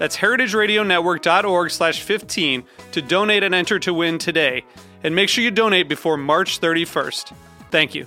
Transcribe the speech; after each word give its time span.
That's 0.00 0.16
heritageradionetwork.org 0.16 1.70
slash 1.70 2.00
15 2.00 2.64
to 2.92 3.02
donate 3.02 3.42
and 3.42 3.54
enter 3.54 3.78
to 3.80 3.92
win 3.92 4.16
today. 4.16 4.64
And 5.04 5.14
make 5.14 5.28
sure 5.28 5.44
you 5.44 5.50
donate 5.50 5.90
before 5.90 6.16
March 6.16 6.58
31st. 6.58 7.34
Thank 7.70 7.94
you. 7.94 8.06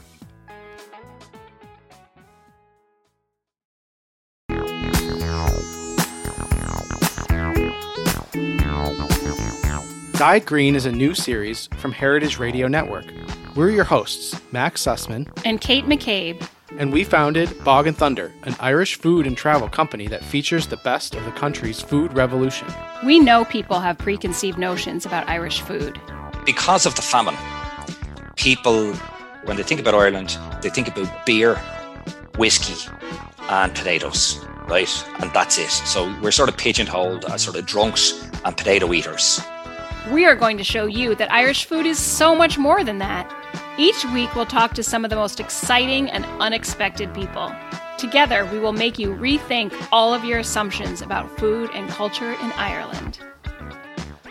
Dyed 10.17 10.47
Green 10.47 10.75
is 10.75 10.88
a 10.88 10.91
new 10.91 11.14
series 11.14 11.67
from 11.77 11.91
Heritage 11.91 12.39
Radio 12.39 12.67
Network. 12.67 13.05
We're 13.55 13.69
your 13.69 13.83
hosts, 13.83 14.41
Max 14.52 14.83
Sussman 14.83 15.30
and 15.45 15.61
Kate 15.61 15.86
McCabe. 15.86 16.44
And 16.79 16.91
we 16.91 17.03
founded 17.03 17.63
Bog 17.63 17.85
and 17.85 17.95
Thunder, 17.95 18.31
an 18.43 18.55
Irish 18.59 18.95
food 18.95 19.27
and 19.27 19.38
travel 19.38 19.69
company 19.69 20.07
that 20.07 20.23
features 20.23 20.67
the 20.67 20.77
best 20.77 21.13
of 21.13 21.23
the 21.23 21.31
country's 21.31 21.80
food 21.80 22.13
revolution. 22.13 22.67
We 23.05 23.19
know 23.19 23.45
people 23.45 23.80
have 23.80 23.99
preconceived 23.99 24.57
notions 24.57 25.05
about 25.05 25.30
Irish 25.30 25.61
food. 25.61 26.02
Because 26.45 26.88
of 26.88 26.95
the 26.95 27.03
famine, 27.03 27.35
people, 28.35 28.91
when 29.45 29.55
they 29.55 29.63
think 29.63 29.80
about 29.80 29.93
Ireland, 29.93 30.38
they 30.63 30.69
think 30.69 30.88
about 30.88 31.25
beer, 31.27 31.55
whiskey, 32.38 32.89
and 33.49 33.73
potatoes, 33.75 34.43
right? 34.67 34.89
And 35.19 35.31
that's 35.31 35.59
it. 35.59 35.69
So 35.69 36.11
we're 36.21 36.31
sort 36.31 36.49
of 36.49 36.58
pigeonholed 36.58 37.25
as 37.25 37.43
sort 37.43 37.55
of 37.55 37.67
drunks 37.67 38.27
and 38.43 38.58
potato 38.58 38.91
eaters. 38.93 39.39
We 40.11 40.25
are 40.25 40.35
going 40.35 40.58
to 40.58 40.63
show 40.63 40.87
you 40.87 41.13
that 41.15 41.31
Irish 41.31 41.65
food 41.65 41.85
is 41.85 41.99
so 41.99 42.35
much 42.35 42.58
more 42.58 42.83
than 42.83 42.97
that. 42.97 43.30
Each 43.77 44.05
week, 44.05 44.35
we'll 44.35 44.45
talk 44.45 44.75
to 44.75 44.83
some 44.83 45.03
of 45.03 45.09
the 45.09 45.16
most 45.16 45.39
exciting 45.39 46.07
and 46.11 46.25
unexpected 46.39 47.11
people. 47.16 47.52
Together, 47.97 48.45
we 48.52 48.59
will 48.59 48.71
make 48.71 48.99
you 48.99 49.15
rethink 49.15 49.73
all 49.91 50.13
of 50.13 50.23
your 50.23 50.38
assumptions 50.38 51.02
about 51.02 51.39
food 51.39 51.71
and 51.73 51.89
culture 51.89 52.33
in 52.33 52.52
Ireland. 52.52 53.17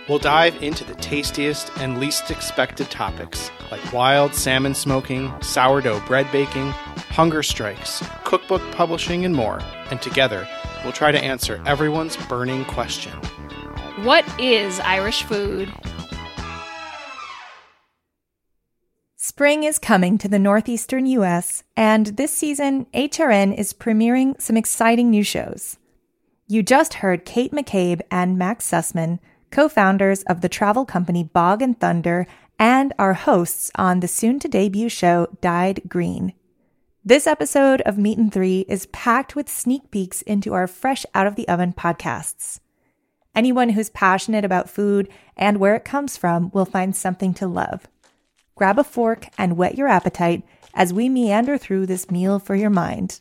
We'll 0.08 0.20
dive 0.20 0.62
into 0.62 0.84
the 0.84 0.94
tastiest 0.94 1.72
and 1.78 1.98
least 1.98 2.30
expected 2.30 2.88
topics 2.88 3.50
like 3.72 3.92
wild 3.92 4.32
salmon 4.34 4.74
smoking, 4.74 5.32
sourdough 5.42 6.06
bread 6.06 6.30
baking, 6.30 6.70
hunger 7.10 7.42
strikes, 7.42 8.00
cookbook 8.22 8.62
publishing, 8.72 9.24
and 9.24 9.34
more. 9.34 9.60
And 9.90 10.00
together, 10.00 10.46
we'll 10.84 10.92
try 10.92 11.10
to 11.10 11.22
answer 11.22 11.60
everyone's 11.66 12.16
burning 12.28 12.64
question 12.66 13.12
what 14.02 14.24
is 14.40 14.80
Irish 14.80 15.22
food? 15.22 15.72
Spring 19.34 19.64
is 19.64 19.78
coming 19.78 20.18
to 20.18 20.28
the 20.28 20.38
northeastern 20.38 21.06
U.S., 21.06 21.64
and 21.74 22.08
this 22.18 22.30
season, 22.36 22.84
HRN 22.92 23.56
is 23.56 23.72
premiering 23.72 24.38
some 24.38 24.58
exciting 24.58 25.08
new 25.08 25.22
shows. 25.22 25.78
You 26.48 26.62
just 26.62 26.92
heard 27.00 27.24
Kate 27.24 27.50
McCabe 27.50 28.02
and 28.10 28.36
Max 28.36 28.70
Sussman, 28.70 29.20
co 29.50 29.70
founders 29.70 30.22
of 30.24 30.42
the 30.42 30.50
travel 30.50 30.84
company 30.84 31.24
Bog 31.24 31.62
and 31.62 31.80
Thunder, 31.80 32.26
and 32.58 32.92
our 32.98 33.14
hosts 33.14 33.70
on 33.74 34.00
the 34.00 34.06
soon 34.06 34.38
to 34.38 34.48
debut 34.48 34.90
show 34.90 35.26
Dyed 35.40 35.80
Green. 35.88 36.34
This 37.02 37.26
episode 37.26 37.80
of 37.86 37.96
Meat 37.96 38.18
and 38.18 38.30
Three 38.30 38.66
is 38.68 38.84
packed 38.92 39.34
with 39.34 39.48
sneak 39.48 39.90
peeks 39.90 40.20
into 40.20 40.52
our 40.52 40.66
fresh 40.66 41.06
out 41.14 41.26
of 41.26 41.36
the 41.36 41.48
oven 41.48 41.72
podcasts. 41.72 42.60
Anyone 43.34 43.70
who's 43.70 43.88
passionate 43.88 44.44
about 44.44 44.68
food 44.68 45.08
and 45.38 45.56
where 45.56 45.74
it 45.74 45.86
comes 45.86 46.18
from 46.18 46.50
will 46.52 46.66
find 46.66 46.94
something 46.94 47.32
to 47.32 47.46
love. 47.46 47.88
Grab 48.54 48.78
a 48.78 48.84
fork 48.84 49.26
and 49.38 49.56
whet 49.56 49.76
your 49.76 49.88
appetite 49.88 50.42
as 50.74 50.92
we 50.92 51.08
meander 51.08 51.58
through 51.58 51.86
this 51.86 52.10
meal 52.10 52.38
for 52.38 52.54
your 52.54 52.70
mind. 52.70 53.18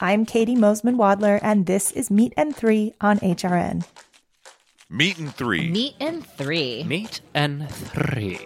I'm 0.00 0.26
Katie 0.26 0.56
Mosman 0.56 0.96
Wadler, 0.96 1.38
and 1.42 1.66
this 1.66 1.90
is 1.92 2.10
Meat 2.10 2.32
and 2.36 2.54
Three 2.54 2.94
on 3.00 3.18
HRN. 3.18 3.86
Meat 4.88 5.18
and 5.18 5.34
Three. 5.34 5.70
Meat 5.70 5.94
and 6.00 6.26
Three. 6.26 6.84
Meat 6.84 7.20
and 7.34 7.68
Three. 7.70 8.38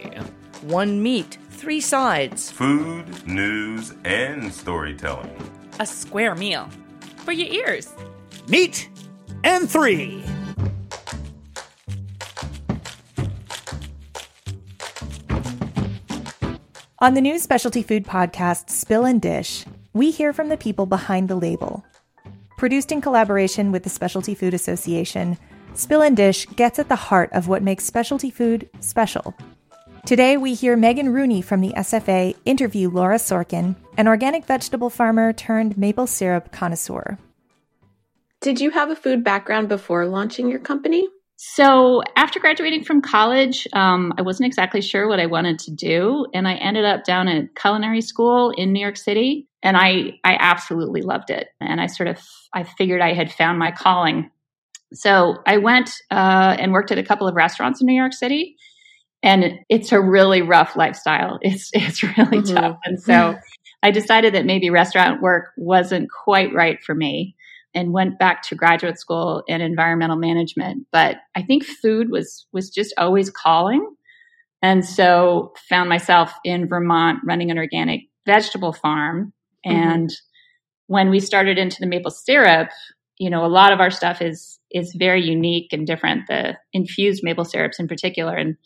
One 0.62 1.02
meat, 1.02 1.38
three 1.50 1.80
sides. 1.80 2.50
Food, 2.50 3.26
news, 3.26 3.94
and 4.04 4.52
storytelling. 4.52 5.36
A 5.78 5.86
square 5.86 6.34
meal 6.34 6.68
for 7.16 7.32
your 7.32 7.48
ears. 7.48 7.92
Meat 8.48 8.88
and 9.44 9.70
Three. 9.70 10.22
On 17.02 17.14
the 17.14 17.22
new 17.22 17.38
specialty 17.38 17.82
food 17.82 18.04
podcast, 18.04 18.68
Spill 18.68 19.06
and 19.06 19.22
Dish, 19.22 19.64
we 19.94 20.10
hear 20.10 20.34
from 20.34 20.50
the 20.50 20.56
people 20.58 20.84
behind 20.84 21.30
the 21.30 21.34
label. 21.34 21.82
Produced 22.58 22.92
in 22.92 23.00
collaboration 23.00 23.72
with 23.72 23.84
the 23.84 23.88
Specialty 23.88 24.34
Food 24.34 24.52
Association, 24.52 25.38
Spill 25.72 26.02
and 26.02 26.14
Dish 26.14 26.44
gets 26.56 26.78
at 26.78 26.90
the 26.90 26.96
heart 26.96 27.30
of 27.32 27.48
what 27.48 27.62
makes 27.62 27.86
specialty 27.86 28.30
food 28.30 28.68
special. 28.80 29.34
Today, 30.04 30.36
we 30.36 30.52
hear 30.52 30.76
Megan 30.76 31.08
Rooney 31.08 31.40
from 31.40 31.62
the 31.62 31.72
SFA 31.72 32.36
interview 32.44 32.90
Laura 32.90 33.16
Sorkin, 33.16 33.76
an 33.96 34.06
organic 34.06 34.44
vegetable 34.44 34.90
farmer 34.90 35.32
turned 35.32 35.78
maple 35.78 36.06
syrup 36.06 36.52
connoisseur. 36.52 37.16
Did 38.42 38.60
you 38.60 38.72
have 38.72 38.90
a 38.90 38.96
food 38.96 39.24
background 39.24 39.70
before 39.70 40.04
launching 40.04 40.50
your 40.50 40.60
company? 40.60 41.08
So 41.42 42.02
after 42.16 42.38
graduating 42.38 42.84
from 42.84 43.00
college, 43.00 43.66
um, 43.72 44.12
I 44.18 44.20
wasn't 44.20 44.46
exactly 44.46 44.82
sure 44.82 45.08
what 45.08 45.20
I 45.20 45.24
wanted 45.24 45.58
to 45.60 45.70
do, 45.70 46.26
and 46.34 46.46
I 46.46 46.56
ended 46.56 46.84
up 46.84 47.04
down 47.04 47.28
at 47.28 47.56
culinary 47.56 48.02
school 48.02 48.50
in 48.50 48.74
New 48.74 48.80
York 48.80 48.98
City, 48.98 49.48
and 49.62 49.74
I 49.74 50.18
I 50.22 50.36
absolutely 50.38 51.00
loved 51.00 51.30
it, 51.30 51.48
and 51.58 51.80
I 51.80 51.86
sort 51.86 52.10
of 52.10 52.18
I 52.52 52.64
figured 52.64 53.00
I 53.00 53.14
had 53.14 53.32
found 53.32 53.58
my 53.58 53.70
calling. 53.70 54.30
So 54.92 55.38
I 55.46 55.56
went 55.56 55.88
uh, 56.10 56.56
and 56.58 56.74
worked 56.74 56.92
at 56.92 56.98
a 56.98 57.02
couple 57.02 57.26
of 57.26 57.34
restaurants 57.34 57.80
in 57.80 57.86
New 57.86 57.94
York 57.94 58.12
City, 58.12 58.56
and 59.22 59.60
it's 59.70 59.92
a 59.92 60.00
really 60.00 60.42
rough 60.42 60.76
lifestyle. 60.76 61.38
It's 61.42 61.70
it's 61.72 62.02
really 62.02 62.42
mm-hmm. 62.42 62.54
tough, 62.54 62.76
and 62.84 63.00
so 63.00 63.38
I 63.82 63.92
decided 63.92 64.34
that 64.34 64.44
maybe 64.44 64.68
restaurant 64.68 65.22
work 65.22 65.52
wasn't 65.56 66.10
quite 66.10 66.52
right 66.52 66.82
for 66.84 66.94
me 66.94 67.34
and 67.74 67.92
went 67.92 68.18
back 68.18 68.42
to 68.42 68.54
graduate 68.54 68.98
school 68.98 69.42
in 69.46 69.60
environmental 69.60 70.16
management. 70.16 70.86
But 70.90 71.16
I 71.34 71.42
think 71.42 71.64
food 71.64 72.10
was 72.10 72.46
was 72.52 72.70
just 72.70 72.94
always 72.98 73.30
calling. 73.30 73.86
And 74.62 74.84
so 74.84 75.52
found 75.68 75.88
myself 75.88 76.32
in 76.44 76.68
Vermont 76.68 77.20
running 77.24 77.50
an 77.50 77.58
organic 77.58 78.02
vegetable 78.26 78.72
farm. 78.72 79.32
Mm-hmm. 79.66 79.76
And 79.76 80.10
when 80.86 81.10
we 81.10 81.20
started 81.20 81.56
into 81.58 81.78
the 81.80 81.86
maple 81.86 82.10
syrup, 82.10 82.68
you 83.18 83.30
know, 83.30 83.44
a 83.44 83.48
lot 83.48 83.72
of 83.72 83.80
our 83.80 83.90
stuff 83.90 84.20
is 84.20 84.58
is 84.70 84.94
very 84.98 85.24
unique 85.24 85.72
and 85.72 85.86
different, 85.86 86.26
the 86.28 86.56
infused 86.72 87.22
maple 87.22 87.44
syrups 87.44 87.78
in 87.80 87.88
particular. 87.88 88.36
And 88.36 88.56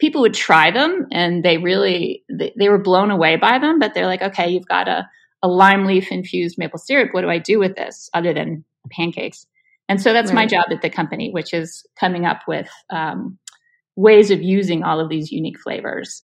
people 0.00 0.22
would 0.22 0.34
try 0.34 0.70
them 0.70 1.06
and 1.12 1.44
they 1.44 1.58
really 1.58 2.24
they, 2.30 2.52
they 2.58 2.68
were 2.68 2.82
blown 2.82 3.10
away 3.10 3.36
by 3.36 3.58
them, 3.58 3.78
but 3.78 3.94
they're 3.94 4.06
like, 4.06 4.22
okay, 4.22 4.50
you've 4.50 4.68
got 4.68 4.88
a 4.88 5.08
a 5.44 5.48
lime 5.48 5.84
leaf 5.84 6.10
infused 6.10 6.56
maple 6.56 6.78
syrup. 6.78 7.10
What 7.12 7.20
do 7.20 7.28
I 7.28 7.38
do 7.38 7.58
with 7.58 7.76
this 7.76 8.08
other 8.14 8.32
than 8.32 8.64
pancakes? 8.90 9.46
And 9.90 10.00
so 10.00 10.14
that's 10.14 10.30
right. 10.30 10.36
my 10.36 10.46
job 10.46 10.64
at 10.70 10.80
the 10.80 10.88
company, 10.88 11.30
which 11.30 11.52
is 11.52 11.86
coming 12.00 12.24
up 12.24 12.40
with 12.48 12.66
um, 12.88 13.38
ways 13.94 14.30
of 14.30 14.42
using 14.42 14.82
all 14.82 15.00
of 15.00 15.10
these 15.10 15.30
unique 15.30 15.60
flavors. 15.60 16.22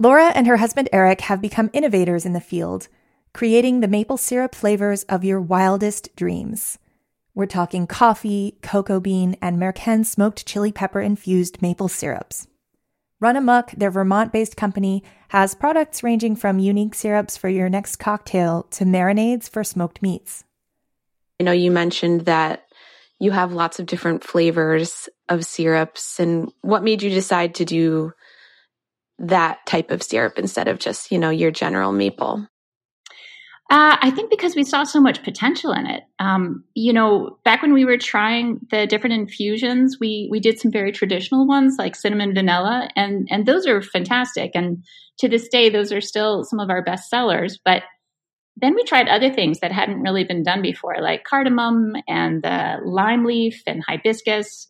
Laura 0.00 0.32
and 0.34 0.46
her 0.46 0.56
husband 0.56 0.88
Eric 0.90 1.20
have 1.22 1.42
become 1.42 1.68
innovators 1.74 2.24
in 2.24 2.32
the 2.32 2.40
field, 2.40 2.88
creating 3.34 3.80
the 3.80 3.88
maple 3.88 4.16
syrup 4.16 4.54
flavors 4.54 5.02
of 5.04 5.22
your 5.22 5.40
wildest 5.40 6.16
dreams. 6.16 6.78
We're 7.34 7.44
talking 7.44 7.86
coffee, 7.86 8.56
cocoa 8.62 9.00
bean, 9.00 9.36
and 9.42 9.58
Merkén 9.58 10.06
smoked 10.06 10.46
chili 10.46 10.72
pepper 10.72 11.02
infused 11.02 11.60
maple 11.60 11.88
syrups. 11.88 12.46
Runamok, 13.22 13.72
their 13.72 13.90
Vermont 13.90 14.32
based 14.32 14.56
company, 14.56 15.02
has 15.28 15.54
products 15.54 16.02
ranging 16.02 16.36
from 16.36 16.58
unique 16.58 16.94
syrups 16.94 17.36
for 17.36 17.48
your 17.48 17.68
next 17.68 17.96
cocktail 17.96 18.64
to 18.72 18.84
marinades 18.84 19.48
for 19.48 19.64
smoked 19.64 20.02
meats. 20.02 20.44
I 21.40 21.44
know 21.44 21.52
you 21.52 21.70
mentioned 21.70 22.22
that 22.22 22.64
you 23.18 23.30
have 23.30 23.52
lots 23.52 23.78
of 23.78 23.86
different 23.86 24.24
flavors 24.24 25.08
of 25.28 25.44
syrups. 25.44 26.20
And 26.20 26.52
what 26.60 26.84
made 26.84 27.02
you 27.02 27.10
decide 27.10 27.54
to 27.56 27.64
do 27.64 28.12
that 29.18 29.64
type 29.66 29.90
of 29.90 30.02
syrup 30.02 30.38
instead 30.38 30.68
of 30.68 30.78
just, 30.78 31.10
you 31.10 31.18
know, 31.18 31.30
your 31.30 31.50
general 31.50 31.92
maple? 31.92 32.46
Uh, 33.68 33.96
I 34.00 34.12
think 34.12 34.30
because 34.30 34.54
we 34.54 34.62
saw 34.62 34.84
so 34.84 35.00
much 35.00 35.24
potential 35.24 35.72
in 35.72 35.86
it. 35.86 36.04
Um, 36.20 36.62
you 36.74 36.92
know, 36.92 37.38
back 37.44 37.62
when 37.62 37.72
we 37.72 37.84
were 37.84 37.98
trying 37.98 38.60
the 38.70 38.86
different 38.86 39.14
infusions, 39.14 39.96
we 40.00 40.28
we 40.30 40.38
did 40.38 40.60
some 40.60 40.70
very 40.70 40.92
traditional 40.92 41.48
ones 41.48 41.74
like 41.76 41.96
cinnamon 41.96 42.32
vanilla, 42.32 42.88
and 42.94 43.26
and 43.28 43.44
those 43.44 43.66
are 43.66 43.82
fantastic. 43.82 44.52
And 44.54 44.84
to 45.18 45.28
this 45.28 45.48
day, 45.48 45.68
those 45.68 45.92
are 45.92 46.00
still 46.00 46.44
some 46.44 46.60
of 46.60 46.70
our 46.70 46.82
best 46.82 47.10
sellers. 47.10 47.58
But 47.64 47.82
then 48.56 48.74
we 48.74 48.84
tried 48.84 49.08
other 49.08 49.30
things 49.30 49.60
that 49.60 49.72
hadn't 49.72 50.00
really 50.00 50.24
been 50.24 50.42
done 50.42 50.62
before, 50.62 50.96
like 51.00 51.24
cardamom 51.24 51.94
and 52.06 52.42
the 52.42 52.76
lime 52.84 53.24
leaf 53.24 53.62
and 53.66 53.84
hibiscus. 53.84 54.68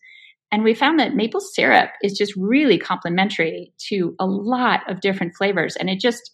And 0.51 0.65
we 0.65 0.75
found 0.75 0.99
that 0.99 1.15
maple 1.15 1.41
syrup 1.41 1.91
is 2.03 2.17
just 2.17 2.35
really 2.37 2.79
complementary 2.79 3.73
to 3.89 4.15
a 4.19 4.27
lot 4.27 4.89
of 4.91 5.01
different 5.01 5.35
flavors. 5.37 5.77
And 5.77 5.91
it 5.91 6.01
just, 6.01 6.33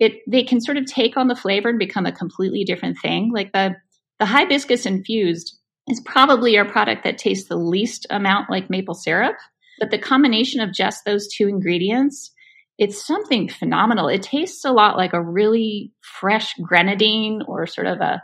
it, 0.00 0.14
they 0.26 0.42
can 0.42 0.60
sort 0.60 0.76
of 0.76 0.86
take 0.86 1.16
on 1.16 1.28
the 1.28 1.36
flavor 1.36 1.68
and 1.68 1.78
become 1.78 2.06
a 2.06 2.12
completely 2.12 2.64
different 2.64 2.98
thing. 3.00 3.30
Like 3.32 3.52
the, 3.52 3.76
the 4.18 4.26
hibiscus 4.26 4.86
infused 4.86 5.56
is 5.88 6.00
probably 6.00 6.58
our 6.58 6.68
product 6.68 7.04
that 7.04 7.18
tastes 7.18 7.48
the 7.48 7.56
least 7.56 8.06
amount 8.10 8.50
like 8.50 8.70
maple 8.70 8.94
syrup. 8.94 9.36
But 9.78 9.90
the 9.90 9.98
combination 9.98 10.60
of 10.60 10.74
just 10.74 11.04
those 11.04 11.28
two 11.28 11.46
ingredients 11.46 12.32
it's 12.80 13.06
something 13.06 13.46
phenomenal. 13.46 14.08
It 14.08 14.22
tastes 14.22 14.64
a 14.64 14.72
lot 14.72 14.96
like 14.96 15.12
a 15.12 15.22
really 15.22 15.92
fresh 16.00 16.54
grenadine 16.54 17.42
or 17.46 17.66
sort 17.66 17.86
of 17.86 18.00
a, 18.00 18.22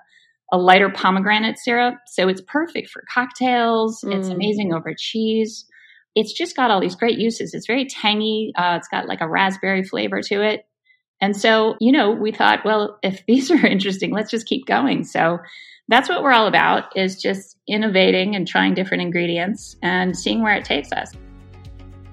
a 0.50 0.56
lighter 0.56 0.88
pomegranate 0.88 1.58
syrup. 1.58 1.96
So 2.06 2.26
it's 2.28 2.40
perfect 2.40 2.88
for 2.88 3.04
cocktails. 3.12 4.00
Mm. 4.00 4.14
It's 4.14 4.28
amazing 4.28 4.72
over 4.72 4.94
cheese. 4.96 5.66
It's 6.14 6.32
just 6.32 6.56
got 6.56 6.70
all 6.70 6.80
these 6.80 6.94
great 6.94 7.18
uses. 7.18 7.52
It's 7.52 7.66
very 7.66 7.84
tangy. 7.84 8.52
Uh, 8.56 8.76
it's 8.78 8.88
got 8.88 9.06
like 9.06 9.20
a 9.20 9.28
raspberry 9.28 9.84
flavor 9.84 10.22
to 10.22 10.42
it. 10.42 10.64
And 11.20 11.36
so, 11.36 11.76
you 11.80 11.92
know, 11.92 12.10
we 12.10 12.32
thought, 12.32 12.64
well, 12.64 12.98
if 13.02 13.24
these 13.26 13.50
are 13.50 13.66
interesting, 13.66 14.12
let's 14.12 14.30
just 14.30 14.46
keep 14.46 14.66
going. 14.66 15.04
So 15.04 15.38
that's 15.88 16.08
what 16.08 16.22
we're 16.22 16.32
all 16.32 16.46
about 16.46 16.96
is 16.96 17.20
just 17.20 17.56
innovating 17.68 18.34
and 18.34 18.46
trying 18.46 18.74
different 18.74 19.02
ingredients 19.02 19.76
and 19.82 20.16
seeing 20.16 20.42
where 20.42 20.54
it 20.54 20.64
takes 20.64 20.92
us. 20.92 21.12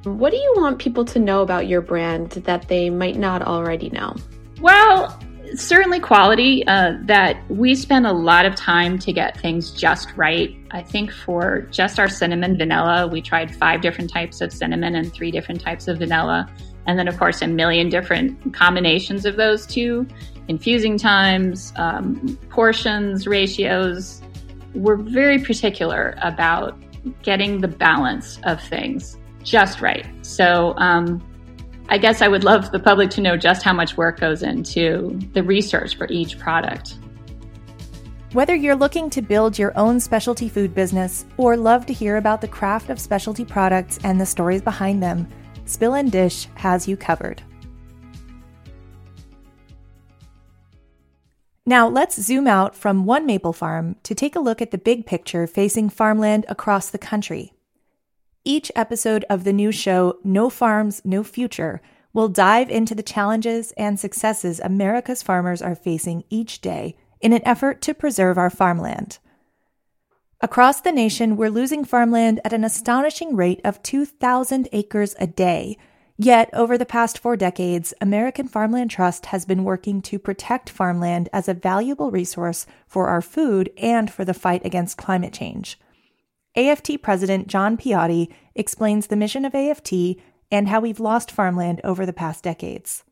What 0.04 0.32
do 0.32 0.38
you 0.38 0.54
want 0.58 0.80
people 0.80 1.06
to 1.06 1.20
know 1.20 1.42
about 1.42 1.68
your 1.68 1.82
brand 1.82 2.32
that 2.32 2.68
they 2.68 2.90
might 2.90 3.16
not 3.16 3.42
already 3.42 3.90
know? 3.90 4.16
Well, 4.60 5.18
certainly 5.56 6.00
quality. 6.00 6.66
Uh, 6.68 6.94
that 7.04 7.38
we 7.50 7.76
spend 7.76 8.06
a 8.06 8.12
lot 8.12 8.46
of 8.46 8.56
time 8.56 9.00
to 9.00 9.14
get 9.14 9.40
things 9.40 9.72
just 9.72 10.12
right. 10.16 10.56
I 10.72 10.82
think 10.82 11.12
for 11.12 11.62
just 11.72 12.00
our 12.00 12.10
cinnamon 12.10 12.58
vanilla, 12.58 13.08
we 13.08 13.22
tried 13.22 13.56
five 13.56 13.82
different 13.82 14.10
types 14.10 14.42
of 14.42 14.52
cinnamon 14.52 14.96
and 14.96 15.12
three 15.14 15.32
different 15.32 15.62
types 15.62 15.88
of 15.88 16.00
vanilla. 16.00 16.50
And 16.86 17.00
then, 17.00 17.08
of 17.08 17.18
course, 17.18 17.42
a 17.42 17.48
million 17.48 17.90
different 17.90 18.54
combinations 18.54 19.26
of 19.26 19.38
those 19.38 19.66
two, 19.66 20.06
infusing 20.48 20.98
times, 20.98 21.74
um, 21.78 22.38
portions, 22.50 23.26
ratios. 23.28 24.22
We're 24.74 24.98
very 24.98 25.40
particular 25.40 26.16
about 26.22 26.78
getting 27.22 27.62
the 27.62 27.68
balance 27.68 28.40
of 28.44 28.62
things 28.62 29.18
just 29.44 29.82
right. 29.82 30.06
So 30.22 30.74
um, 30.78 31.22
I 31.90 31.98
guess 31.98 32.22
I 32.22 32.28
would 32.28 32.44
love 32.44 32.72
the 32.72 32.80
public 32.80 33.10
to 33.12 33.22
know 33.22 33.38
just 33.38 33.64
how 33.64 33.74
much 33.74 33.98
work 33.98 34.20
goes 34.20 34.42
into 34.42 35.20
the 35.34 35.44
research 35.44 35.98
for 35.98 36.08
each 36.10 36.40
product. 36.40 36.98
Whether 38.32 38.56
you're 38.56 38.76
looking 38.76 39.12
to 39.12 39.22
build 39.22 39.60
your 39.60 39.78
own 39.78 40.00
specialty 40.00 40.50
food 40.50 40.74
business 40.74 41.26
or 41.38 41.56
love 41.56 41.86
to 41.86 41.94
hear 41.94 42.18
about 42.18 42.42
the 42.42 42.48
craft 42.48 42.90
of 42.90 43.00
specialty 43.00 43.46
products 43.46 44.00
and 44.04 44.20
the 44.20 44.26
stories 44.26 44.62
behind 44.62 45.04
them, 45.04 45.28
Spill 45.66 45.94
and 45.94 46.12
Dish 46.12 46.48
has 46.56 46.88
you 46.88 46.98
covered. 46.98 47.42
Now, 51.66 51.88
let's 51.88 52.22
zoom 52.22 52.46
out 52.46 52.76
from 52.76 53.06
one 53.06 53.26
maple 53.26 53.54
farm 53.54 53.96
to 54.04 54.14
take 54.14 54.36
a 54.36 54.42
look 54.42 54.62
at 54.62 54.72
the 54.72 54.78
big 54.78 55.06
picture 55.06 55.48
facing 55.48 55.90
farmland 55.90 56.46
across 56.50 56.90
the 56.90 56.98
country. 56.98 57.54
Each 58.44 58.70
episode 58.76 59.24
of 59.30 59.46
the 59.46 59.54
new 59.54 59.72
show, 59.72 60.18
No 60.26 60.50
Farms, 60.50 61.02
No 61.06 61.24
Future, 61.24 61.82
will 62.12 62.28
dive 62.28 62.70
into 62.70 62.94
the 62.94 63.02
challenges 63.02 63.72
and 63.78 63.98
successes 63.98 64.60
America's 64.60 65.24
farmers 65.24 65.62
are 65.62 65.76
facing 65.76 66.26
each 66.30 66.60
day 66.60 66.98
in 67.22 67.32
an 67.32 67.42
effort 67.46 67.82
to 67.84 67.94
preserve 67.94 68.38
our 68.38 68.50
farmland. 68.50 69.20
Across 70.44 70.82
the 70.82 70.92
nation, 70.92 71.38
we're 71.38 71.50
losing 71.50 71.86
farmland 71.86 72.42
at 72.44 72.52
an 72.52 72.66
astonishing 72.66 73.34
rate 73.34 73.62
of 73.64 73.82
2,000 73.82 74.68
acres 74.74 75.16
a 75.18 75.26
day. 75.26 75.78
Yet, 76.18 76.50
over 76.52 76.78
the 76.78 76.86
past 76.86 77.18
four 77.18 77.38
decades, 77.38 77.94
American 78.02 78.50
Farmland 78.50 78.92
Trust 78.92 79.28
has 79.28 79.46
been 79.46 79.64
working 79.64 80.02
to 80.02 80.20
protect 80.20 80.70
farmland 80.70 81.30
as 81.32 81.48
a 81.48 81.54
valuable 81.54 82.12
resource 82.12 82.66
for 82.86 83.08
our 83.08 83.22
food 83.22 83.72
and 83.78 84.12
for 84.12 84.26
the 84.26 84.34
fight 84.34 84.66
against 84.66 84.98
climate 84.98 85.32
change. 85.32 85.80
AFT 86.58 87.02
President 87.02 87.48
John 87.48 87.78
Piotti 87.78 88.30
explains 88.54 89.08
the 89.08 89.16
mission 89.16 89.46
of 89.46 89.56
AFT 89.56 89.94
and 90.52 90.68
how 90.68 90.82
we've 90.82 91.00
lost 91.00 91.32
farmland 91.32 91.80
over 91.86 92.06
the 92.06 92.12
past 92.12 92.44
decades. 92.44 93.06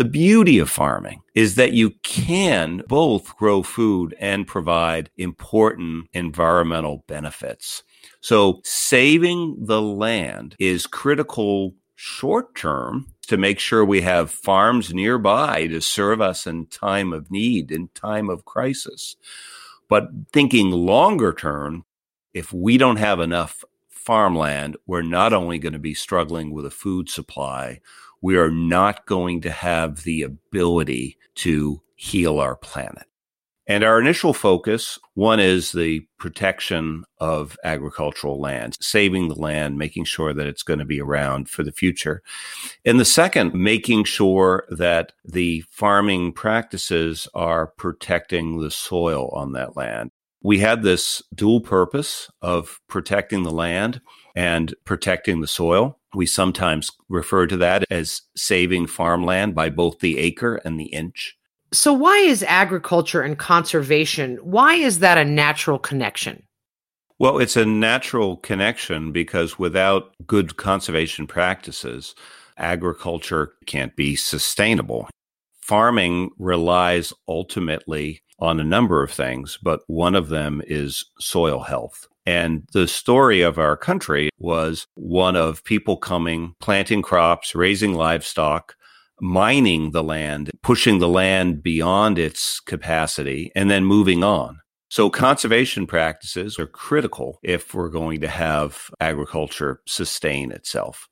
The 0.00 0.06
beauty 0.06 0.58
of 0.58 0.70
farming 0.70 1.20
is 1.34 1.56
that 1.56 1.74
you 1.74 1.90
can 2.02 2.82
both 2.88 3.36
grow 3.36 3.62
food 3.62 4.16
and 4.18 4.46
provide 4.46 5.10
important 5.18 6.08
environmental 6.14 7.04
benefits. 7.06 7.82
So 8.22 8.62
saving 8.64 9.58
the 9.60 9.82
land 9.82 10.56
is 10.58 10.86
critical 10.86 11.74
short 11.96 12.54
term 12.54 13.12
to 13.26 13.36
make 13.36 13.58
sure 13.58 13.84
we 13.84 14.00
have 14.00 14.30
farms 14.30 14.94
nearby 14.94 15.66
to 15.66 15.82
serve 15.82 16.22
us 16.22 16.46
in 16.46 16.68
time 16.68 17.12
of 17.12 17.30
need, 17.30 17.70
in 17.70 17.88
time 17.88 18.30
of 18.30 18.46
crisis. 18.46 19.16
But 19.90 20.08
thinking 20.32 20.70
longer 20.70 21.34
term, 21.34 21.84
if 22.32 22.54
we 22.54 22.78
don't 22.78 22.96
have 22.96 23.20
enough 23.20 23.66
farmland, 23.90 24.78
we're 24.86 25.02
not 25.02 25.34
only 25.34 25.58
going 25.58 25.74
to 25.74 25.78
be 25.78 25.92
struggling 25.92 26.52
with 26.52 26.64
a 26.64 26.70
food 26.70 27.10
supply, 27.10 27.80
we 28.20 28.36
are 28.36 28.50
not 28.50 29.06
going 29.06 29.40
to 29.42 29.50
have 29.50 30.02
the 30.02 30.22
ability 30.22 31.16
to 31.36 31.82
heal 31.94 32.38
our 32.38 32.56
planet. 32.56 33.04
And 33.70 33.84
our 33.84 34.00
initial 34.00 34.34
focus 34.34 34.98
one 35.14 35.38
is 35.38 35.70
the 35.70 36.00
protection 36.18 37.04
of 37.18 37.56
agricultural 37.62 38.40
land, 38.40 38.76
saving 38.80 39.28
the 39.28 39.36
land, 39.36 39.78
making 39.78 40.06
sure 40.06 40.34
that 40.34 40.48
it's 40.48 40.64
going 40.64 40.80
to 40.80 40.84
be 40.84 41.00
around 41.00 41.48
for 41.48 41.62
the 41.62 41.70
future. 41.70 42.20
And 42.84 42.98
the 42.98 43.04
second, 43.04 43.54
making 43.54 44.04
sure 44.04 44.66
that 44.70 45.12
the 45.24 45.60
farming 45.70 46.32
practices 46.32 47.28
are 47.32 47.68
protecting 47.68 48.58
the 48.60 48.72
soil 48.72 49.28
on 49.34 49.52
that 49.52 49.76
land. 49.76 50.10
We 50.42 50.58
had 50.58 50.82
this 50.82 51.22
dual 51.32 51.60
purpose 51.60 52.28
of 52.42 52.80
protecting 52.88 53.44
the 53.44 53.52
land 53.52 54.00
and 54.34 54.74
protecting 54.84 55.42
the 55.42 55.46
soil. 55.46 55.99
We 56.14 56.26
sometimes 56.26 56.90
refer 57.08 57.46
to 57.46 57.56
that 57.58 57.84
as 57.90 58.22
saving 58.36 58.88
farmland 58.88 59.54
by 59.54 59.70
both 59.70 60.00
the 60.00 60.18
acre 60.18 60.56
and 60.64 60.78
the 60.78 60.86
inch. 60.86 61.36
So 61.72 61.92
why 61.92 62.18
is 62.18 62.42
agriculture 62.42 63.22
and 63.22 63.38
conservation, 63.38 64.38
why 64.42 64.74
is 64.74 64.98
that 64.98 65.18
a 65.18 65.24
natural 65.24 65.78
connection? 65.78 66.42
Well, 67.20 67.38
it's 67.38 67.56
a 67.56 67.66
natural 67.66 68.38
connection 68.38 69.12
because 69.12 69.58
without 69.58 70.14
good 70.26 70.56
conservation 70.56 71.26
practices, 71.26 72.14
agriculture 72.56 73.52
can't 73.66 73.94
be 73.94 74.16
sustainable. 74.16 75.08
Farming 75.60 76.30
relies 76.38 77.12
ultimately 77.28 78.22
on 78.40 78.58
a 78.58 78.64
number 78.64 79.02
of 79.02 79.12
things, 79.12 79.58
but 79.62 79.80
one 79.86 80.14
of 80.14 80.30
them 80.30 80.62
is 80.66 81.04
soil 81.20 81.60
health. 81.60 82.08
And 82.26 82.66
the 82.72 82.86
story 82.86 83.40
of 83.40 83.58
our 83.58 83.76
country 83.76 84.28
was 84.38 84.86
one 84.94 85.36
of 85.36 85.64
people 85.64 85.96
coming, 85.96 86.54
planting 86.60 87.02
crops, 87.02 87.54
raising 87.54 87.94
livestock, 87.94 88.74
mining 89.20 89.90
the 89.92 90.02
land, 90.02 90.50
pushing 90.62 90.98
the 90.98 91.08
land 91.08 91.62
beyond 91.62 92.18
its 92.18 92.60
capacity, 92.60 93.50
and 93.54 93.70
then 93.70 93.84
moving 93.84 94.22
on. 94.22 94.60
So 94.88 95.08
conservation 95.08 95.86
practices 95.86 96.58
are 96.58 96.66
critical 96.66 97.38
if 97.42 97.74
we're 97.74 97.90
going 97.90 98.20
to 98.22 98.28
have 98.28 98.90
agriculture 99.00 99.80
sustain 99.86 100.50
itself. 100.50 101.08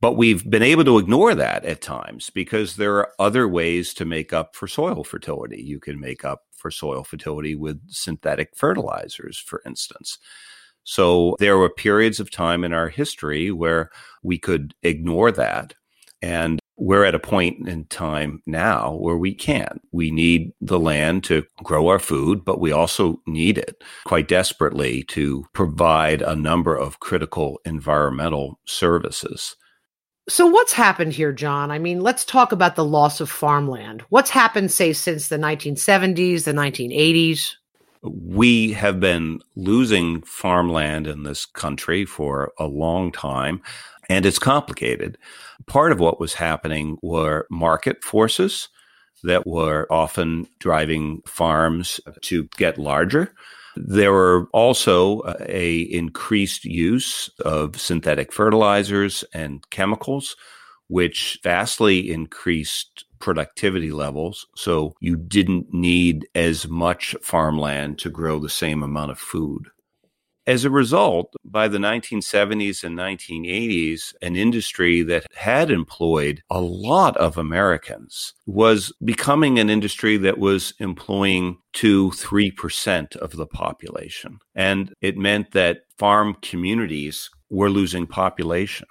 But 0.00 0.16
we've 0.16 0.48
been 0.48 0.62
able 0.62 0.84
to 0.84 0.98
ignore 0.98 1.34
that 1.34 1.64
at 1.64 1.80
times 1.80 2.30
because 2.30 2.76
there 2.76 2.96
are 2.96 3.12
other 3.20 3.46
ways 3.46 3.94
to 3.94 4.04
make 4.04 4.32
up 4.32 4.56
for 4.56 4.66
soil 4.66 5.04
fertility. 5.04 5.62
You 5.62 5.78
can 5.78 6.00
make 6.00 6.24
up 6.24 6.42
for 6.62 6.70
soil 6.70 7.02
fertility 7.02 7.56
with 7.56 7.82
synthetic 7.88 8.56
fertilizers, 8.56 9.36
for 9.36 9.60
instance. 9.66 10.18
So 10.84 11.36
there 11.40 11.58
were 11.58 11.68
periods 11.68 12.20
of 12.20 12.30
time 12.30 12.64
in 12.64 12.72
our 12.72 12.88
history 12.88 13.50
where 13.50 13.90
we 14.22 14.38
could 14.38 14.74
ignore 14.82 15.32
that. 15.32 15.74
And 16.22 16.60
we're 16.76 17.04
at 17.04 17.14
a 17.14 17.20
point 17.20 17.68
in 17.68 17.84
time 17.86 18.42
now 18.46 18.94
where 18.94 19.16
we 19.16 19.34
can't. 19.34 19.80
We 19.92 20.10
need 20.10 20.52
the 20.60 20.80
land 20.80 21.24
to 21.24 21.44
grow 21.62 21.88
our 21.88 21.98
food, 21.98 22.44
but 22.44 22.60
we 22.60 22.72
also 22.72 23.20
need 23.26 23.58
it 23.58 23.82
quite 24.04 24.28
desperately 24.28 25.02
to 25.04 25.44
provide 25.52 26.22
a 26.22 26.34
number 26.34 26.76
of 26.76 27.00
critical 27.00 27.60
environmental 27.64 28.58
services. 28.66 29.56
So, 30.28 30.46
what's 30.46 30.72
happened 30.72 31.12
here, 31.12 31.32
John? 31.32 31.72
I 31.72 31.78
mean, 31.78 32.00
let's 32.00 32.24
talk 32.24 32.52
about 32.52 32.76
the 32.76 32.84
loss 32.84 33.20
of 33.20 33.28
farmland. 33.28 34.04
What's 34.08 34.30
happened, 34.30 34.70
say, 34.70 34.92
since 34.92 35.28
the 35.28 35.36
1970s, 35.36 36.44
the 36.44 36.52
1980s? 36.52 37.54
We 38.02 38.72
have 38.72 39.00
been 39.00 39.40
losing 39.56 40.22
farmland 40.22 41.08
in 41.08 41.24
this 41.24 41.44
country 41.44 42.04
for 42.04 42.52
a 42.58 42.66
long 42.66 43.10
time, 43.10 43.62
and 44.08 44.24
it's 44.24 44.38
complicated. 44.38 45.18
Part 45.66 45.90
of 45.90 45.98
what 45.98 46.20
was 46.20 46.34
happening 46.34 46.98
were 47.02 47.46
market 47.50 48.04
forces 48.04 48.68
that 49.24 49.46
were 49.46 49.86
often 49.90 50.46
driving 50.60 51.22
farms 51.26 52.00
to 52.22 52.48
get 52.56 52.78
larger. 52.78 53.34
There 53.76 54.12
were 54.12 54.48
also 54.52 55.20
uh, 55.20 55.36
a 55.48 55.80
increased 55.80 56.64
use 56.64 57.30
of 57.44 57.80
synthetic 57.80 58.32
fertilizers 58.32 59.24
and 59.32 59.68
chemicals, 59.70 60.36
which 60.88 61.38
vastly 61.42 62.10
increased 62.10 63.04
productivity 63.18 63.92
levels. 63.92 64.46
So 64.56 64.94
you 65.00 65.16
didn't 65.16 65.72
need 65.72 66.28
as 66.34 66.68
much 66.68 67.14
farmland 67.22 67.98
to 68.00 68.10
grow 68.10 68.38
the 68.38 68.50
same 68.50 68.82
amount 68.82 69.12
of 69.12 69.18
food. 69.18 69.68
As 70.44 70.64
a 70.64 70.70
result, 70.70 71.34
by 71.44 71.68
the 71.68 71.78
1970s 71.78 72.82
and 72.82 72.98
1980s, 72.98 74.12
an 74.22 74.34
industry 74.34 75.02
that 75.02 75.24
had 75.36 75.70
employed 75.70 76.42
a 76.50 76.60
lot 76.60 77.16
of 77.16 77.38
Americans 77.38 78.34
was 78.44 78.92
becoming 79.04 79.60
an 79.60 79.70
industry 79.70 80.16
that 80.16 80.38
was 80.38 80.74
employing 80.80 81.58
two, 81.72 82.10
3% 82.10 83.14
of 83.16 83.36
the 83.36 83.46
population. 83.46 84.40
And 84.52 84.92
it 85.00 85.16
meant 85.16 85.52
that 85.52 85.82
farm 85.96 86.36
communities 86.42 87.30
were 87.48 87.70
losing 87.70 88.08
population. 88.08 88.88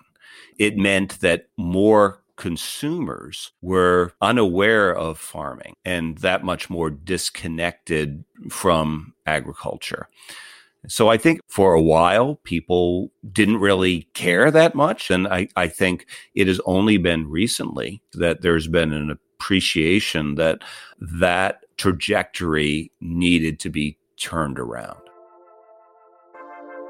It 0.58 0.77
meant 0.77 1.20
that 1.20 1.48
more 1.58 2.24
consumers 2.38 3.51
were 3.62 4.13
unaware 4.22 4.96
of 4.96 5.17
farming 5.17 5.75
and 5.84 6.17
that 6.20 6.46
much 6.46 6.70
more 6.70 6.89
disconnected 6.89 8.24
from 8.50 9.13
agriculture. 9.25 10.08
So 10.88 11.09
I 11.09 11.17
think 11.17 11.41
for 11.47 11.73
a 11.73 11.81
while, 11.81 12.39
people 12.43 13.11
didn't 13.31 13.57
really 13.57 14.03
care 14.13 14.50
that 14.50 14.73
much. 14.73 15.11
And 15.11 15.27
I, 15.27 15.47
I 15.55 15.67
think 15.67 16.07
it 16.33 16.47
has 16.47 16.59
only 16.65 16.97
been 16.97 17.29
recently 17.29 18.01
that 18.13 18.41
there's 18.41 18.67
been 18.67 18.91
an 18.91 19.11
appreciation 19.11 20.35
that 20.35 20.63
that 21.00 21.65
trajectory 21.77 22.91
needed 23.00 23.59
to 23.59 23.69
be 23.69 23.97
turned 24.17 24.57
around. 24.59 25.00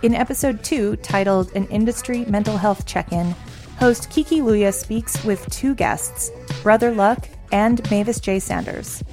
In 0.00 0.14
episode 0.14 0.64
2, 0.64 0.96
titled 0.96 1.54
An 1.54 1.66
Industry 1.66 2.24
Mental 2.24 2.56
Health 2.56 2.86
Check 2.86 3.12
In, 3.12 3.32
host 3.78 4.08
Kiki 4.08 4.40
Louya 4.40 4.72
speaks 4.72 5.22
with 5.22 5.46
two 5.50 5.74
guests, 5.74 6.30
Brother 6.62 6.92
Luck 6.92 7.28
and 7.52 7.88
Mavis 7.90 8.20
J. 8.20 8.38
Sanders. 8.38 9.04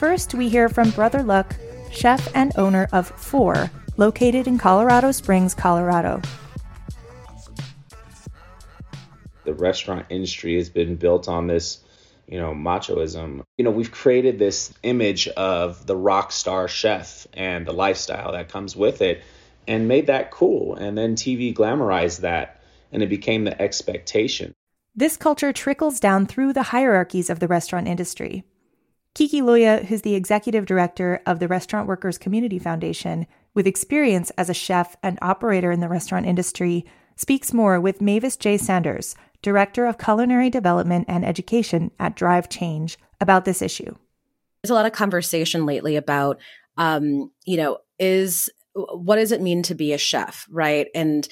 First, 0.00 0.32
we 0.32 0.48
hear 0.48 0.70
from 0.70 0.88
Brother 0.92 1.22
Luck, 1.22 1.54
chef 1.90 2.34
and 2.34 2.56
owner 2.56 2.88
of 2.90 3.06
Four, 3.06 3.70
located 3.98 4.46
in 4.46 4.56
Colorado 4.56 5.12
Springs, 5.12 5.52
Colorado. 5.52 6.22
The 9.44 9.52
restaurant 9.52 10.06
industry 10.08 10.56
has 10.56 10.70
been 10.70 10.96
built 10.96 11.28
on 11.28 11.48
this, 11.48 11.80
you 12.26 12.40
know, 12.40 12.54
machoism. 12.54 13.42
You 13.58 13.64
know, 13.66 13.70
we've 13.70 13.92
created 13.92 14.38
this 14.38 14.72
image 14.82 15.28
of 15.28 15.86
the 15.86 15.96
rock 15.96 16.32
star 16.32 16.66
chef 16.66 17.26
and 17.34 17.66
the 17.66 17.74
lifestyle 17.74 18.32
that 18.32 18.48
comes 18.48 18.74
with 18.74 19.02
it 19.02 19.22
and 19.68 19.86
made 19.86 20.06
that 20.06 20.30
cool. 20.30 20.76
And 20.76 20.96
then 20.96 21.14
TV 21.14 21.54
glamorized 21.54 22.20
that 22.20 22.62
and 22.90 23.02
it 23.02 23.10
became 23.10 23.44
the 23.44 23.60
expectation. 23.60 24.54
This 24.94 25.18
culture 25.18 25.52
trickles 25.52 26.00
down 26.00 26.24
through 26.24 26.54
the 26.54 26.62
hierarchies 26.62 27.28
of 27.28 27.38
the 27.38 27.48
restaurant 27.48 27.86
industry. 27.86 28.44
Kiki 29.14 29.40
Louya, 29.40 29.84
who's 29.84 30.02
the 30.02 30.14
executive 30.14 30.66
director 30.66 31.20
of 31.26 31.40
the 31.40 31.48
Restaurant 31.48 31.88
Workers 31.88 32.18
Community 32.18 32.58
Foundation, 32.58 33.26
with 33.54 33.66
experience 33.66 34.30
as 34.38 34.48
a 34.48 34.54
chef 34.54 34.96
and 35.02 35.18
operator 35.20 35.72
in 35.72 35.80
the 35.80 35.88
restaurant 35.88 36.26
industry, 36.26 36.84
speaks 37.16 37.52
more 37.52 37.80
with 37.80 38.00
Mavis 38.00 38.36
J. 38.36 38.56
Sanders, 38.56 39.14
director 39.42 39.86
of 39.86 39.98
culinary 39.98 40.48
development 40.48 41.06
and 41.08 41.24
education 41.24 41.90
at 41.98 42.14
Drive 42.14 42.48
Change, 42.48 42.98
about 43.20 43.44
this 43.44 43.60
issue. 43.60 43.94
There's 44.62 44.70
a 44.70 44.74
lot 44.74 44.86
of 44.86 44.92
conversation 44.92 45.66
lately 45.66 45.96
about, 45.96 46.38
um, 46.76 47.30
you 47.44 47.56
know, 47.56 47.78
is 47.98 48.48
what 48.74 49.16
does 49.16 49.32
it 49.32 49.42
mean 49.42 49.62
to 49.64 49.74
be 49.74 49.92
a 49.92 49.98
chef, 49.98 50.46
right? 50.50 50.86
And 50.94 51.28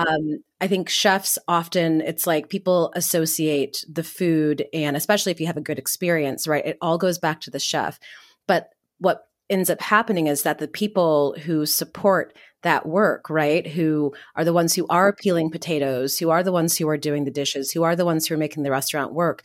um, 0.00 0.42
I 0.60 0.66
think 0.66 0.88
chefs 0.88 1.38
often, 1.46 2.00
it's 2.00 2.26
like 2.26 2.48
people 2.48 2.90
associate 2.94 3.84
the 3.88 4.02
food, 4.02 4.66
and 4.72 4.96
especially 4.96 5.32
if 5.32 5.40
you 5.40 5.46
have 5.46 5.56
a 5.56 5.62
good 5.62 5.78
experience, 5.78 6.46
right? 6.46 6.64
It 6.64 6.78
all 6.80 6.96
goes 6.96 7.18
back 7.18 7.40
to 7.42 7.50
the 7.50 7.58
chef. 7.58 7.98
But 8.46 8.70
what 8.98 9.26
ends 9.50 9.68
up 9.68 9.80
happening 9.82 10.26
is 10.26 10.42
that 10.42 10.58
the 10.58 10.68
people 10.68 11.34
who 11.44 11.66
support 11.66 12.34
that 12.62 12.86
work, 12.86 13.28
right? 13.28 13.66
Who 13.66 14.14
are 14.36 14.44
the 14.44 14.52
ones 14.52 14.74
who 14.74 14.86
are 14.88 15.12
peeling 15.12 15.50
potatoes, 15.50 16.18
who 16.18 16.30
are 16.30 16.42
the 16.42 16.52
ones 16.52 16.78
who 16.78 16.88
are 16.88 16.98
doing 16.98 17.24
the 17.24 17.30
dishes, 17.30 17.70
who 17.72 17.82
are 17.82 17.96
the 17.96 18.04
ones 18.04 18.26
who 18.26 18.34
are 18.34 18.38
making 18.38 18.62
the 18.62 18.70
restaurant 18.70 19.12
work, 19.12 19.42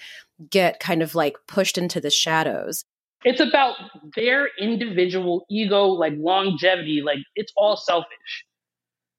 get 0.50 0.80
kind 0.80 1.02
of 1.02 1.16
like 1.16 1.36
pushed 1.48 1.78
into 1.78 2.00
the 2.00 2.10
shadows. 2.10 2.84
It's 3.24 3.40
about 3.40 3.76
their 4.16 4.50
individual 4.60 5.46
ego, 5.50 5.88
like 5.88 6.14
longevity, 6.18 7.02
like 7.04 7.20
it's 7.36 7.52
all 7.58 7.76
selfish. 7.76 8.46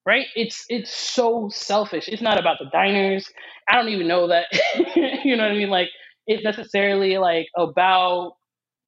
Right? 0.06 0.26
It's 0.36 0.64
it's 0.68 0.96
so 0.96 1.50
selfish. 1.52 2.08
It's 2.08 2.22
not 2.22 2.38
about 2.38 2.58
the 2.60 2.70
diners. 2.72 3.28
I 3.68 3.76
don't 3.76 3.88
even 3.88 4.08
know 4.08 4.28
that 4.28 4.46
you 5.25 5.36
know 5.36 5.44
what 5.44 5.52
I 5.52 5.56
mean? 5.56 5.70
Like 5.70 5.88
it's 6.26 6.44
necessarily 6.44 7.18
like 7.18 7.48
about 7.56 8.34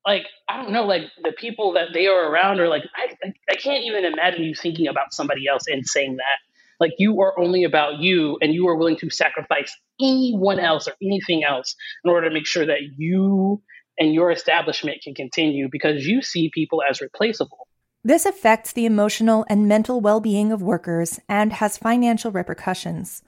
like 0.06 0.24
I 0.48 0.62
don't 0.62 0.72
know, 0.72 0.84
like 0.86 1.04
the 1.22 1.32
people 1.32 1.74
that 1.74 1.88
they 1.94 2.06
are 2.08 2.30
around 2.30 2.60
are 2.60 2.68
like 2.68 2.84
I, 2.96 3.14
I, 3.26 3.32
I 3.50 3.56
can't 3.56 3.84
even 3.84 4.04
imagine 4.04 4.44
you 4.44 4.54
thinking 4.54 4.88
about 4.88 5.12
somebody 5.14 5.46
else 5.48 5.64
and 5.68 5.86
saying 5.86 6.16
that. 6.16 6.38
Like 6.80 6.92
you 6.98 7.20
are 7.22 7.38
only 7.38 7.64
about 7.64 7.98
you, 8.00 8.38
and 8.42 8.54
you 8.54 8.68
are 8.68 8.76
willing 8.76 8.96
to 8.98 9.10
sacrifice 9.10 9.76
anyone 10.02 10.58
else 10.60 10.88
or 10.88 10.94
anything 11.02 11.44
else 11.44 11.76
in 12.04 12.10
order 12.10 12.28
to 12.28 12.34
make 12.34 12.46
sure 12.46 12.66
that 12.66 12.80
you 12.96 13.62
and 13.98 14.14
your 14.14 14.32
establishment 14.32 15.02
can 15.04 15.14
continue 15.14 15.68
because 15.70 16.06
you 16.06 16.22
see 16.22 16.50
people 16.54 16.82
as 16.90 17.00
replaceable. 17.00 17.67
This 18.08 18.26
affects 18.26 18.72
the 18.72 18.86
emotional 18.86 19.44
and 19.48 19.68
mental 19.68 20.00
well 20.00 20.20
being 20.20 20.50
of 20.50 20.62
workers 20.62 21.20
and 21.28 21.52
has 21.52 21.78
financial 21.78 22.32
repercussions. 22.32 23.22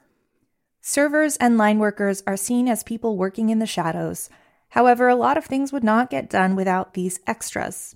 Servers 0.81 1.37
and 1.37 1.57
line 1.57 1.79
workers 1.79 2.23
are 2.27 2.35
seen 2.37 2.67
as 2.67 2.83
people 2.83 3.15
working 3.15 3.49
in 3.49 3.59
the 3.59 3.65
shadows 3.65 4.29
However, 4.71 5.09
a 5.09 5.15
lot 5.15 5.37
of 5.37 5.45
things 5.45 5.73
would 5.73 5.83
not 5.83 6.09
get 6.09 6.29
done 6.29 6.55
without 6.55 6.93
these 6.93 7.19
extras. 7.27 7.93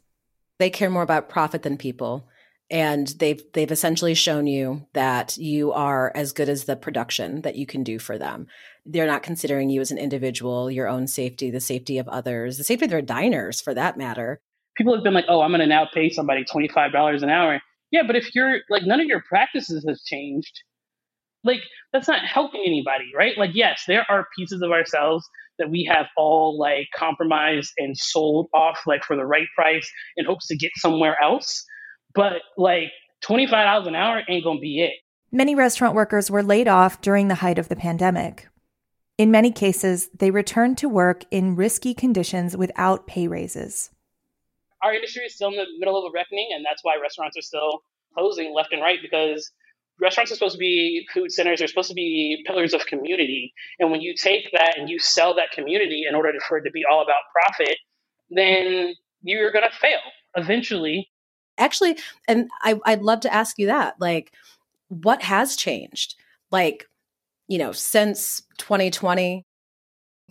They 0.59 0.69
care 0.69 0.89
more 0.89 1.03
about 1.03 1.29
profit 1.29 1.63
than 1.63 1.77
people. 1.77 2.27
And 2.69 3.07
they've 3.19 3.41
they've 3.53 3.71
essentially 3.71 4.13
shown 4.13 4.47
you 4.47 4.87
that 4.93 5.37
you 5.37 5.71
are 5.71 6.11
as 6.15 6.33
good 6.33 6.49
as 6.49 6.65
the 6.65 6.75
production 6.75 7.41
that 7.41 7.55
you 7.55 7.65
can 7.65 7.83
do 7.83 7.99
for 7.99 8.17
them. 8.17 8.47
They're 8.85 9.05
not 9.05 9.23
considering 9.23 9.69
you 9.69 9.81
as 9.81 9.91
an 9.91 9.97
individual, 9.97 10.69
your 10.69 10.87
own 10.87 11.07
safety, 11.07 11.49
the 11.51 11.59
safety 11.59 11.97
of 11.97 12.07
others, 12.07 12.57
the 12.57 12.63
safety 12.63 12.85
of 12.85 12.91
their 12.91 13.01
diners 13.01 13.61
for 13.61 13.73
that 13.73 13.97
matter. 13.97 14.39
People 14.75 14.93
have 14.93 15.03
been 15.03 15.13
like, 15.13 15.25
oh, 15.27 15.41
I'm 15.41 15.51
going 15.51 15.61
to 15.61 15.67
now 15.67 15.87
pay 15.93 16.09
somebody 16.09 16.43
$25 16.43 17.23
an 17.23 17.29
hour. 17.29 17.61
Yeah, 17.91 18.03
but 18.05 18.15
if 18.15 18.33
you're 18.35 18.59
like, 18.69 18.83
none 18.83 18.99
of 18.99 19.07
your 19.07 19.23
practices 19.27 19.85
has 19.87 20.03
changed, 20.03 20.61
like, 21.43 21.61
that's 21.93 22.07
not 22.07 22.25
helping 22.25 22.61
anybody, 22.65 23.11
right? 23.15 23.37
Like, 23.37 23.51
yes, 23.53 23.83
there 23.87 24.05
are 24.09 24.27
pieces 24.37 24.61
of 24.61 24.71
ourselves 24.71 25.25
that 25.57 25.69
we 25.69 25.89
have 25.89 26.07
all 26.17 26.57
like 26.57 26.87
compromised 26.95 27.71
and 27.77 27.97
sold 27.97 28.49
off 28.53 28.81
like 28.85 29.03
for 29.03 29.15
the 29.15 29.25
right 29.25 29.47
price 29.55 29.89
in 30.17 30.25
hopes 30.25 30.47
to 30.47 30.57
get 30.57 30.71
somewhere 30.75 31.15
else. 31.21 31.63
But 32.13 32.41
like 32.57 32.91
$25 33.23 33.87
an 33.87 33.95
hour 33.95 34.21
ain't 34.27 34.43
gonna 34.43 34.59
be 34.59 34.81
it. 34.81 34.93
Many 35.31 35.55
restaurant 35.55 35.95
workers 35.95 36.29
were 36.29 36.43
laid 36.43 36.67
off 36.67 37.01
during 37.01 37.27
the 37.27 37.35
height 37.35 37.59
of 37.59 37.69
the 37.69 37.75
pandemic. 37.75 38.47
In 39.17 39.31
many 39.31 39.51
cases, 39.51 40.09
they 40.17 40.31
returned 40.31 40.77
to 40.79 40.89
work 40.89 41.23
in 41.31 41.55
risky 41.55 41.93
conditions 41.93 42.57
without 42.57 43.07
pay 43.07 43.27
raises. 43.27 43.89
Our 44.85 44.93
industry 44.93 45.25
is 45.25 45.33
still 45.33 45.49
in 45.49 45.55
the 45.55 45.65
middle 45.79 45.97
of 45.97 46.05
a 46.05 46.13
reckoning, 46.13 46.49
and 46.53 46.63
that's 46.63 46.83
why 46.83 46.93
restaurants 47.01 47.35
are 47.35 47.41
still 47.41 47.81
closing 48.13 48.53
left 48.53 48.71
and 48.71 48.83
right 48.83 48.99
because 49.01 49.51
restaurants 49.99 50.31
are 50.31 50.35
supposed 50.35 50.53
to 50.53 50.59
be 50.59 51.07
food 51.11 51.31
centers 51.31 51.57
they're 51.57 51.67
supposed 51.67 51.89
to 51.89 51.95
be 51.95 52.43
pillars 52.45 52.71
of 52.73 52.85
community. 52.85 53.51
And 53.79 53.89
when 53.89 54.01
you 54.01 54.13
take 54.15 54.51
that 54.51 54.77
and 54.77 54.87
you 54.87 54.99
sell 54.99 55.33
that 55.35 55.49
community 55.51 56.03
in 56.07 56.13
order 56.13 56.31
for 56.47 56.59
it 56.59 56.63
to 56.65 56.71
be 56.71 56.83
all 56.89 57.01
about 57.01 57.15
profit 57.33 57.77
then 58.29 58.93
you're 59.21 59.51
going 59.51 59.65
to 59.69 59.77
fail 59.77 59.99
eventually. 60.35 61.09
Actually 61.57 61.97
and 62.27 62.49
I, 62.61 62.79
i'd 62.85 63.01
love 63.01 63.21
to 63.21 63.33
ask 63.33 63.57
you 63.57 63.67
that 63.67 63.95
like 63.99 64.31
what 64.89 65.23
has 65.23 65.55
changed? 65.55 66.15
Like 66.51 66.87
you 67.47 67.57
know 67.57 67.71
since 67.71 68.43
2020 68.57 69.45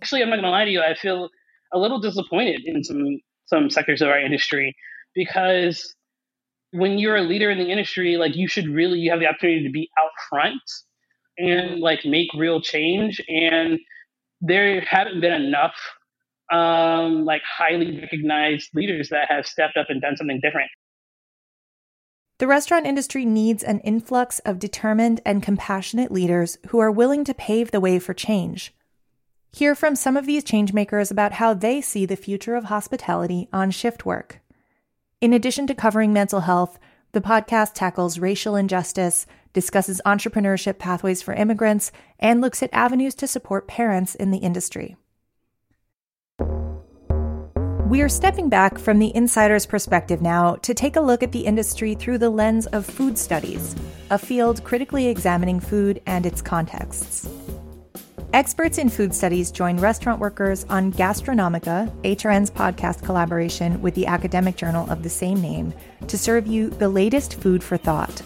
actually 0.00 0.22
i'm 0.22 0.30
not 0.30 0.36
going 0.36 0.44
to 0.44 0.50
lie 0.50 0.64
to 0.64 0.70
you 0.70 0.80
i 0.80 0.94
feel 0.94 1.28
a 1.72 1.78
little 1.78 2.00
disappointed 2.00 2.62
in 2.64 2.82
some 2.82 3.20
some 3.46 3.70
sectors 3.70 4.02
of 4.02 4.08
our 4.08 4.20
industry 4.20 4.74
because 5.14 5.94
when 6.72 6.98
you're 6.98 7.16
a 7.16 7.22
leader 7.22 7.50
in 7.50 7.58
the 7.58 7.70
industry, 7.70 8.16
like 8.16 8.34
you 8.34 8.48
should 8.48 8.66
really 8.66 8.98
you 8.98 9.10
have 9.10 9.20
the 9.20 9.26
opportunity 9.26 9.62
to 9.64 9.70
be 9.70 9.88
out 10.02 10.10
front 10.28 10.60
and 11.38 11.80
like 11.80 12.04
make 12.04 12.28
real 12.36 12.60
change. 12.60 13.20
And 13.28 13.78
there 14.40 14.80
haven't 14.80 15.20
been 15.20 15.32
enough 15.32 15.74
um, 16.52 17.24
like 17.24 17.42
highly 17.42 18.00
recognized 18.00 18.70
leaders 18.74 19.08
that 19.10 19.30
have 19.30 19.46
stepped 19.46 19.76
up 19.76 19.86
and 19.88 20.00
done 20.00 20.16
something 20.16 20.40
different. 20.42 20.70
The 22.38 22.48
restaurant 22.48 22.86
industry 22.86 23.24
needs 23.24 23.62
an 23.62 23.78
influx 23.80 24.40
of 24.40 24.58
determined 24.58 25.20
and 25.24 25.42
compassionate 25.42 26.10
leaders 26.10 26.58
who 26.68 26.80
are 26.80 26.90
willing 26.90 27.22
to 27.24 27.34
pave 27.34 27.70
the 27.70 27.80
way 27.80 28.00
for 28.00 28.12
change. 28.12 28.74
Hear 29.54 29.76
from 29.76 29.94
some 29.94 30.16
of 30.16 30.26
these 30.26 30.42
changemakers 30.42 31.12
about 31.12 31.34
how 31.34 31.54
they 31.54 31.80
see 31.80 32.06
the 32.06 32.16
future 32.16 32.56
of 32.56 32.64
hospitality 32.64 33.48
on 33.52 33.70
ShiftWork. 33.70 34.38
In 35.20 35.32
addition 35.32 35.68
to 35.68 35.76
covering 35.76 36.12
mental 36.12 36.40
health, 36.40 36.76
the 37.12 37.20
podcast 37.20 37.74
tackles 37.74 38.18
racial 38.18 38.56
injustice, 38.56 39.26
discusses 39.52 40.02
entrepreneurship 40.04 40.80
pathways 40.80 41.22
for 41.22 41.34
immigrants, 41.34 41.92
and 42.18 42.40
looks 42.40 42.64
at 42.64 42.70
avenues 42.72 43.14
to 43.14 43.28
support 43.28 43.68
parents 43.68 44.16
in 44.16 44.32
the 44.32 44.38
industry. 44.38 44.96
We 47.86 48.00
are 48.00 48.08
stepping 48.08 48.48
back 48.48 48.76
from 48.76 48.98
the 48.98 49.14
insider's 49.14 49.66
perspective 49.66 50.20
now 50.20 50.56
to 50.62 50.74
take 50.74 50.96
a 50.96 51.00
look 51.00 51.22
at 51.22 51.30
the 51.30 51.46
industry 51.46 51.94
through 51.94 52.18
the 52.18 52.28
lens 52.28 52.66
of 52.66 52.84
food 52.84 53.16
studies, 53.16 53.76
a 54.10 54.18
field 54.18 54.64
critically 54.64 55.06
examining 55.06 55.60
food 55.60 56.02
and 56.06 56.26
its 56.26 56.42
contexts. 56.42 57.28
Experts 58.34 58.78
in 58.78 58.88
food 58.88 59.14
studies 59.14 59.52
join 59.52 59.76
restaurant 59.76 60.18
workers 60.18 60.66
on 60.68 60.92
Gastronomica, 60.92 61.88
HRN's 62.02 62.50
podcast 62.50 63.04
collaboration 63.04 63.80
with 63.80 63.94
the 63.94 64.08
academic 64.08 64.56
journal 64.56 64.90
of 64.90 65.04
the 65.04 65.08
same 65.08 65.40
name, 65.40 65.72
to 66.08 66.18
serve 66.18 66.44
you 66.44 66.68
the 66.68 66.88
latest 66.88 67.36
food 67.36 67.62
for 67.62 67.76
thought. 67.76 68.22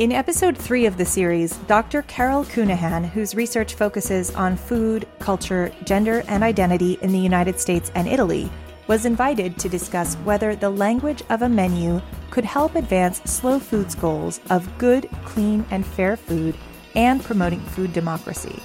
In 0.00 0.10
episode 0.10 0.58
three 0.58 0.84
of 0.84 0.96
the 0.96 1.04
series, 1.04 1.58
Dr. 1.68 2.02
Carole 2.02 2.44
Counihan, 2.46 3.08
whose 3.08 3.36
research 3.36 3.74
focuses 3.74 4.34
on 4.34 4.56
food, 4.56 5.06
culture, 5.20 5.70
gender, 5.84 6.24
and 6.26 6.42
identity 6.42 6.98
in 7.00 7.12
the 7.12 7.20
United 7.20 7.60
States 7.60 7.92
and 7.94 8.08
Italy, 8.08 8.50
was 8.88 9.06
invited 9.06 9.60
to 9.60 9.68
discuss 9.68 10.16
whether 10.24 10.56
the 10.56 10.70
language 10.70 11.22
of 11.30 11.42
a 11.42 11.48
menu 11.48 12.02
could 12.32 12.44
help 12.44 12.74
advance 12.74 13.22
slow 13.30 13.60
food's 13.60 13.94
goals 13.94 14.40
of 14.50 14.76
good, 14.76 15.08
clean, 15.24 15.64
and 15.70 15.86
fair 15.86 16.16
food 16.16 16.56
and 16.96 17.22
promoting 17.22 17.60
food 17.60 17.92
democracy. 17.92 18.60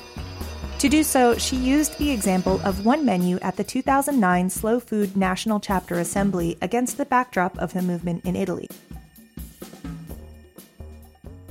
To 0.83 0.89
do 0.89 1.01
so, 1.01 1.37
she 1.37 1.55
used 1.55 1.97
the 1.97 2.11
example 2.11 2.59
of 2.65 2.85
one 2.85 3.05
menu 3.05 3.39
at 3.39 3.55
the 3.55 3.63
2009 3.63 4.49
Slow 4.49 4.81
Food 4.81 5.15
National 5.15 5.61
Chapter 5.61 5.97
Assembly 5.97 6.57
against 6.61 6.97
the 6.97 7.05
backdrop 7.05 7.57
of 7.57 7.71
the 7.71 7.81
movement 7.81 8.25
in 8.25 8.35
Italy. 8.35 8.67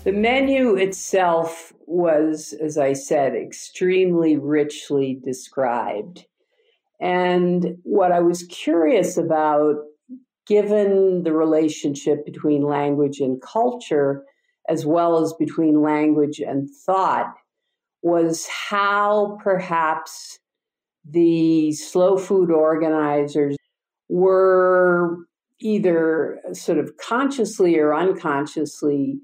The 0.05 0.13
menu 0.13 0.77
itself 0.77 1.73
was, 1.87 2.53
as 2.63 2.77
I 2.77 2.93
said, 2.93 3.35
extremely 3.35 4.37
richly 4.37 5.19
described. 5.25 6.27
And 7.01 7.79
what 7.85 8.13
I 8.13 8.21
was 8.21 8.43
curious 8.43 9.17
about, 9.17 9.77
given 10.47 11.23
the 11.23 11.33
relationship 11.33 12.27
between 12.27 12.65
language 12.65 13.21
and 13.21 13.41
culture, 13.41 14.27
as 14.69 14.85
well 14.85 15.23
as 15.23 15.33
between 15.33 15.81
language 15.81 16.39
and 16.39 16.69
thought, 16.85 17.33
was 18.03 18.47
how 18.47 19.39
perhaps 19.43 20.39
the 21.09 21.73
slow 21.73 22.17
food 22.17 22.51
organizers 22.51 23.57
were 24.09 25.19
either 25.61 26.41
sort 26.53 26.79
of 26.79 26.97
consciously 26.97 27.79
or 27.79 27.95
unconsciously 27.95 29.19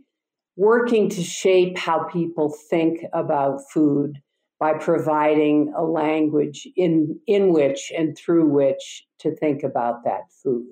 working 0.56 1.08
to 1.08 1.22
shape 1.22 1.76
how 1.78 2.04
people 2.04 2.54
think 2.70 3.00
about 3.12 3.60
food 3.72 4.18
by 4.58 4.74
providing 4.74 5.72
a 5.76 5.84
language 5.84 6.66
in, 6.76 7.18
in 7.26 7.52
which 7.52 7.92
and 7.96 8.16
through 8.18 8.46
which 8.46 9.04
to 9.20 9.34
think 9.36 9.62
about 9.62 10.04
that 10.04 10.22
food. 10.42 10.66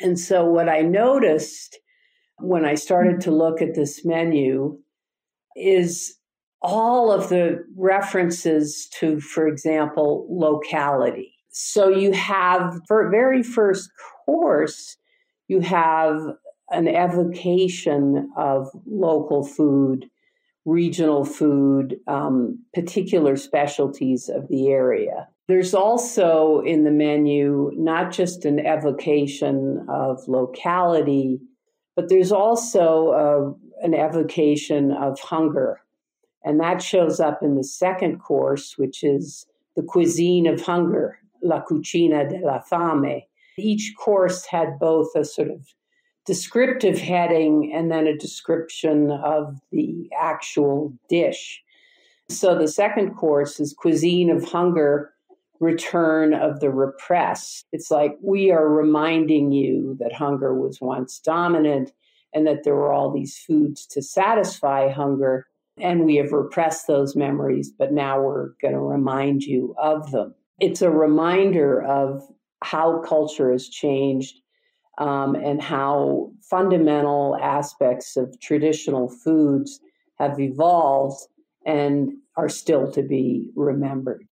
And 0.00 0.18
so, 0.18 0.44
what 0.44 0.68
I 0.68 0.80
noticed 0.80 1.78
when 2.38 2.64
I 2.64 2.74
started 2.74 3.20
to 3.22 3.30
look 3.30 3.62
at 3.62 3.74
this 3.74 4.04
menu 4.04 4.78
is 5.54 6.16
all 6.62 7.12
of 7.12 7.28
the 7.28 7.64
references 7.76 8.88
to, 8.98 9.20
for 9.20 9.46
example, 9.46 10.26
locality. 10.30 11.34
So 11.50 11.88
you 11.88 12.12
have, 12.12 12.80
for 12.88 13.10
very 13.10 13.42
first 13.42 13.90
course, 14.24 14.96
you 15.48 15.60
have 15.60 16.20
an 16.70 16.88
evocation 16.88 18.30
of 18.36 18.68
local 18.86 19.44
food 19.44 20.06
regional 20.64 21.24
food, 21.24 21.96
um, 22.06 22.64
particular 22.74 23.36
specialties 23.36 24.28
of 24.28 24.48
the 24.48 24.68
area. 24.68 25.28
There's 25.48 25.74
also 25.74 26.60
in 26.60 26.84
the 26.84 26.90
menu 26.90 27.72
not 27.74 28.12
just 28.12 28.44
an 28.44 28.60
evocation 28.60 29.84
of 29.88 30.20
locality, 30.28 31.40
but 31.96 32.08
there's 32.08 32.32
also 32.32 33.10
a, 33.82 33.84
an 33.84 33.94
evocation 33.94 34.92
of 34.92 35.18
hunger. 35.18 35.80
And 36.44 36.60
that 36.60 36.82
shows 36.82 37.20
up 37.20 37.42
in 37.42 37.56
the 37.56 37.64
second 37.64 38.18
course, 38.18 38.76
which 38.76 39.04
is 39.04 39.46
the 39.76 39.82
cuisine 39.82 40.46
of 40.46 40.60
hunger, 40.60 41.18
La 41.42 41.62
Cucina 41.62 42.28
della 42.28 42.62
Fame. 42.68 43.22
Each 43.58 43.92
course 43.98 44.46
had 44.46 44.78
both 44.78 45.14
a 45.14 45.24
sort 45.24 45.50
of 45.50 45.66
descriptive 46.24 46.98
heading 46.98 47.72
and 47.74 47.90
then 47.90 48.06
a 48.06 48.16
description 48.16 49.10
of 49.10 49.60
the 49.70 50.08
actual 50.18 50.92
dish. 51.08 51.62
So 52.28 52.56
the 52.56 52.68
second 52.68 53.14
course 53.14 53.60
is 53.60 53.74
Cuisine 53.74 54.30
of 54.30 54.44
Hunger 54.44 55.12
Return 55.60 56.34
of 56.34 56.60
the 56.60 56.70
Repressed. 56.70 57.66
It's 57.72 57.90
like 57.90 58.16
we 58.22 58.50
are 58.50 58.68
reminding 58.68 59.52
you 59.52 59.96
that 60.00 60.12
hunger 60.12 60.54
was 60.54 60.80
once 60.80 61.18
dominant 61.18 61.92
and 62.34 62.46
that 62.46 62.64
there 62.64 62.74
were 62.74 62.92
all 62.92 63.12
these 63.12 63.38
foods 63.38 63.86
to 63.86 64.02
satisfy 64.02 64.88
hunger. 64.90 65.46
And 65.82 66.04
we 66.04 66.16
have 66.16 66.32
repressed 66.32 66.86
those 66.86 67.16
memories, 67.16 67.70
but 67.76 67.92
now 67.92 68.20
we're 68.22 68.50
going 68.62 68.74
to 68.74 68.80
remind 68.80 69.42
you 69.42 69.74
of 69.78 70.10
them. 70.12 70.34
It's 70.60 70.80
a 70.80 70.90
reminder 70.90 71.82
of 71.82 72.22
how 72.62 73.00
culture 73.00 73.50
has 73.50 73.68
changed 73.68 74.36
um, 74.98 75.34
and 75.34 75.60
how 75.60 76.30
fundamental 76.42 77.36
aspects 77.42 78.16
of 78.16 78.38
traditional 78.40 79.08
foods 79.08 79.80
have 80.18 80.38
evolved 80.38 81.18
and 81.66 82.12
are 82.36 82.48
still 82.48 82.90
to 82.92 83.02
be 83.02 83.50
remembered. 83.56 84.24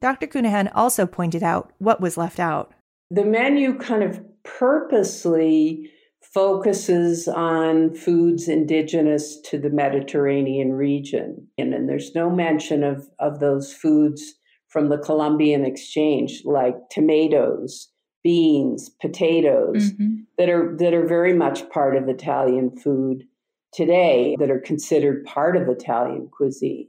Dr. 0.00 0.26
Counihan 0.26 0.70
also 0.74 1.06
pointed 1.06 1.42
out 1.42 1.72
what 1.78 2.00
was 2.00 2.16
left 2.16 2.40
out. 2.40 2.72
The 3.10 3.24
menu 3.24 3.78
kind 3.78 4.02
of 4.02 4.20
purposely 4.42 5.90
focuses 6.34 7.28
on 7.28 7.94
foods 7.94 8.48
indigenous 8.48 9.40
to 9.42 9.58
the 9.58 9.70
Mediterranean 9.70 10.72
region. 10.72 11.46
And, 11.58 11.74
and 11.74 11.88
there's 11.88 12.14
no 12.14 12.30
mention 12.30 12.82
of, 12.82 13.06
of 13.18 13.40
those 13.40 13.72
foods 13.72 14.34
from 14.68 14.88
the 14.88 14.98
Columbian 14.98 15.66
exchange, 15.66 16.42
like 16.44 16.74
tomatoes, 16.90 17.90
beans, 18.24 18.88
potatoes, 19.00 19.92
mm-hmm. 19.92 20.14
that 20.38 20.48
are 20.48 20.74
that 20.78 20.94
are 20.94 21.06
very 21.06 21.34
much 21.34 21.68
part 21.68 21.96
of 21.96 22.08
Italian 22.08 22.74
food 22.78 23.24
today, 23.74 24.36
that 24.38 24.50
are 24.50 24.60
considered 24.60 25.24
part 25.26 25.56
of 25.56 25.68
Italian 25.68 26.28
cuisine. 26.34 26.88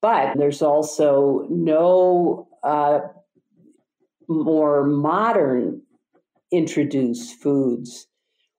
But 0.00 0.36
there's 0.36 0.62
also 0.62 1.46
no 1.50 2.48
uh, 2.62 3.00
more 4.28 4.84
modern 4.84 5.82
introduced 6.52 7.40
foods, 7.40 8.06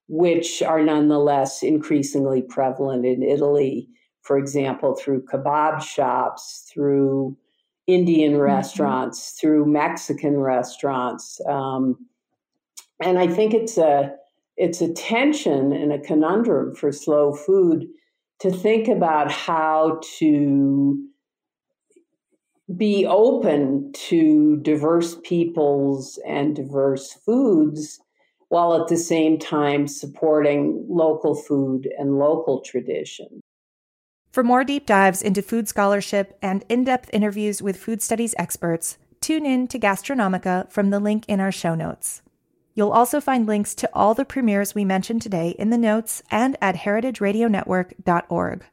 which 0.07 0.61
are 0.61 0.83
nonetheless 0.83 1.63
increasingly 1.63 2.41
prevalent 2.41 3.05
in 3.05 3.23
Italy. 3.23 3.89
For 4.21 4.37
example, 4.37 4.95
through 4.95 5.25
kebab 5.25 5.81
shops, 5.81 6.69
through 6.71 7.37
Indian 7.87 8.33
mm-hmm. 8.33 8.41
restaurants, 8.41 9.19
mm-hmm. 9.19 9.39
through 9.39 9.65
Mexican 9.65 10.39
restaurants, 10.39 11.41
um, 11.47 11.97
and 13.01 13.19
I 13.19 13.27
think 13.27 13.53
it's 13.53 13.77
a 13.77 14.13
it's 14.55 14.81
a 14.81 14.93
tension 14.93 15.73
and 15.73 15.91
a 15.91 15.99
conundrum 15.99 16.75
for 16.75 16.91
slow 16.91 17.33
food 17.33 17.87
to 18.39 18.51
think 18.51 18.87
about 18.87 19.31
how 19.31 19.99
to 20.19 21.03
be 22.75 23.05
open 23.05 23.91
to 23.93 24.57
diverse 24.57 25.17
peoples 25.23 26.19
and 26.25 26.55
diverse 26.55 27.13
foods 27.25 27.99
while 28.53 28.79
at 28.79 28.87
the 28.87 28.95
same 28.95 29.39
time 29.39 29.87
supporting 29.87 30.85
local 30.87 31.33
food 31.33 31.89
and 31.97 32.19
local 32.19 32.61
tradition. 32.61 33.41
For 34.31 34.43
more 34.43 34.63
deep 34.63 34.85
dives 34.85 35.23
into 35.23 35.41
food 35.41 35.67
scholarship 35.67 36.37
and 36.39 36.63
in 36.69 36.83
depth 36.83 37.09
interviews 37.11 37.63
with 37.63 37.77
food 37.77 37.99
studies 38.03 38.35
experts, 38.37 38.99
tune 39.21 39.47
in 39.47 39.67
to 39.69 39.79
Gastronomica 39.79 40.71
from 40.71 40.91
the 40.91 40.99
link 40.99 41.25
in 41.27 41.39
our 41.39 41.51
show 41.51 41.73
notes. 41.73 42.21
You'll 42.75 42.91
also 42.91 43.19
find 43.19 43.47
links 43.47 43.73
to 43.73 43.89
all 43.91 44.13
the 44.13 44.23
premieres 44.23 44.75
we 44.75 44.85
mentioned 44.85 45.23
today 45.23 45.55
in 45.57 45.71
the 45.71 45.77
notes 45.79 46.21
and 46.29 46.55
at 46.61 46.75
heritageradionetwork.org. 46.75 48.65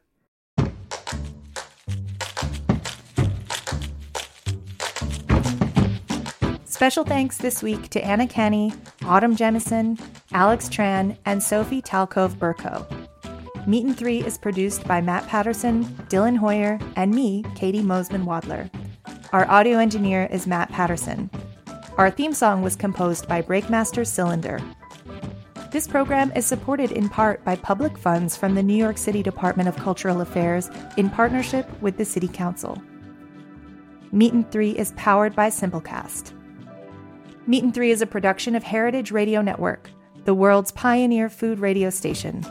Special 6.81 7.03
thanks 7.03 7.37
this 7.37 7.61
week 7.61 7.89
to 7.89 8.03
Anna 8.03 8.25
Kenny, 8.25 8.73
Autumn 9.05 9.35
Jemison, 9.35 10.01
Alex 10.31 10.67
Tran, 10.67 11.15
and 11.25 11.43
Sophie 11.43 11.79
Talcove 11.79 12.33
Burko. 12.37 12.87
Meat 13.67 13.85
and 13.85 13.95
Three 13.95 14.25
is 14.25 14.39
produced 14.39 14.87
by 14.87 14.99
Matt 14.99 15.27
Patterson, 15.27 15.85
Dylan 16.09 16.35
Hoyer, 16.35 16.79
and 16.95 17.13
me, 17.13 17.45
Katie 17.53 17.83
Mosman 17.83 18.25
Wadler. 18.25 18.67
Our 19.31 19.47
audio 19.47 19.77
engineer 19.77 20.27
is 20.31 20.47
Matt 20.47 20.71
Patterson. 20.71 21.29
Our 21.99 22.09
theme 22.09 22.33
song 22.33 22.63
was 22.63 22.75
composed 22.75 23.27
by 23.27 23.43
Breakmaster 23.43 24.03
Cylinder. 24.03 24.59
This 25.69 25.87
program 25.87 26.31
is 26.35 26.47
supported 26.47 26.91
in 26.91 27.09
part 27.09 27.45
by 27.45 27.57
public 27.57 27.95
funds 27.95 28.35
from 28.35 28.55
the 28.55 28.63
New 28.63 28.73
York 28.73 28.97
City 28.97 29.21
Department 29.21 29.69
of 29.69 29.75
Cultural 29.75 30.21
Affairs 30.21 30.71
in 30.97 31.11
partnership 31.11 31.69
with 31.79 31.97
the 31.97 32.05
City 32.05 32.27
Council. 32.27 32.81
Meat 34.11 34.33
and 34.33 34.51
Three 34.51 34.71
is 34.71 34.93
powered 34.97 35.35
by 35.35 35.51
Simplecast. 35.51 36.33
Meat 37.47 37.63
and 37.63 37.73
Three 37.73 37.91
is 37.91 38.01
a 38.01 38.07
production 38.07 38.55
of 38.55 38.63
Heritage 38.63 39.11
Radio 39.11 39.41
Network, 39.41 39.89
the 40.25 40.33
world's 40.33 40.71
pioneer 40.71 41.27
food 41.27 41.59
radio 41.59 41.89
station. 41.89 42.45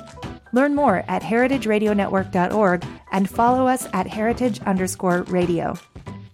Learn 0.52 0.74
more 0.74 1.04
at 1.06 1.22
heritageradionetwork.org 1.22 2.84
and 3.12 3.30
follow 3.30 3.68
us 3.68 3.86
at 3.92 4.08
heritage 4.08 4.60
underscore 4.62 5.22
radio. 5.22 5.74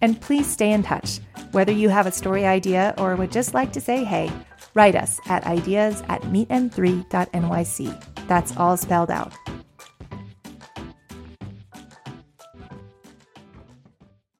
And 0.01 0.19
please 0.19 0.47
stay 0.47 0.71
in 0.71 0.81
touch. 0.81 1.19
Whether 1.51 1.71
you 1.71 1.89
have 1.89 2.07
a 2.07 2.11
story 2.11 2.47
idea 2.47 2.95
or 2.97 3.15
would 3.15 3.31
just 3.31 3.53
like 3.53 3.71
to 3.73 3.81
say 3.81 4.03
hey, 4.03 4.31
write 4.73 4.95
us 4.95 5.19
at 5.27 5.45
ideas 5.45 6.01
at 6.09 6.23
meetand3.nyc. 6.23 8.27
That's 8.27 8.57
all 8.57 8.75
spelled 8.75 9.11
out. 9.11 9.33